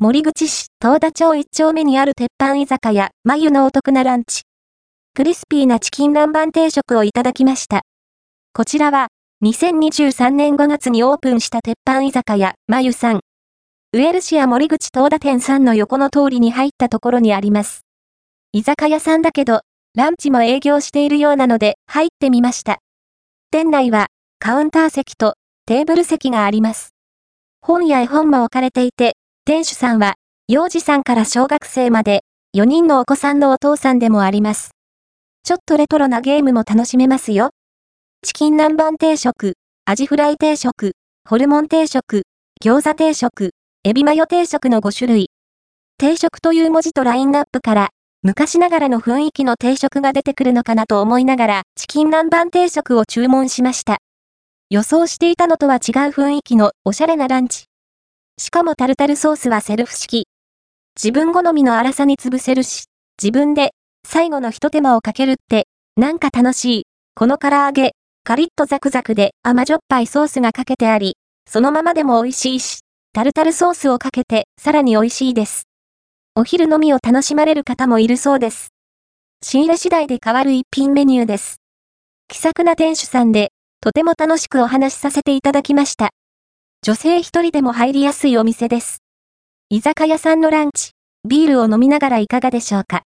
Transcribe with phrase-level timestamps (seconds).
[0.00, 4.42] 森口市東田町一丁目にある鉄板居酒屋、まゆのお得なランチ。
[5.12, 7.82] クリスピーなチキン南蛮定食をいただきました。
[8.52, 9.08] こちらは、
[9.42, 13.20] 2023年5月にオープンした鉄板居酒屋、まゆさん。
[13.92, 17.80] ウエルシア森口東田店さんの横の通りに入ったところにあります。
[18.52, 19.62] 居酒屋さんだけど、
[19.96, 22.78] ランチも営業しているようなので入ってみました。
[23.50, 24.06] 店内は
[24.38, 25.34] カウンター席と
[25.66, 26.90] テーブル席があります。
[27.60, 29.17] 本や絵本も置かれていて、
[29.48, 32.20] 店主さんは幼児さんから小学生まで
[32.54, 34.72] 4人のお子さんのお父さんでもあります。
[35.42, 37.48] ちょっとレトロなゲームも楽しめますよ。
[38.22, 39.54] チキン南蛮定食、
[39.86, 40.92] アジフライ定食、
[41.26, 42.24] ホルモン定食、
[42.62, 43.52] 餃子定食、
[43.84, 45.30] エビマヨ定食の5種類。
[45.96, 47.88] 定食という文字とラインナップから
[48.22, 53.96] 昔ながらの雰囲気の定食が出てくるのかなと思いながら、チキン南蛮定食を注文しました。
[54.68, 57.67] 予想していたのとは違う雰囲気のおしゃれなランチ。
[58.40, 60.28] しかもタルタルソースはセルフ式。
[60.96, 62.84] 自分好みの粗さに潰せるし、
[63.20, 63.72] 自分で
[64.06, 66.82] 最後の一手間をかけるって、なんか楽しい。
[67.16, 71.16] この唐揚げ、カリッとザクザクで甘じょっぱいソースがかけてあり、
[71.50, 72.78] そのままでも美味しいし、
[73.12, 75.64] タルタルソースをかけてさらに美味しいです。
[76.36, 78.68] お昼飲みを楽しまれる方もいるそうです。
[79.42, 81.56] 仕入れ次第で変わる一品メニューです。
[82.28, 86.10] 気さくな店主さんで、とても楽しくお話しさせていただきました。
[86.82, 89.02] 女性一人でも入りやすいお店です。
[89.68, 90.92] 居酒屋さんのランチ、
[91.28, 92.96] ビールを飲みながらいかがでしょうか？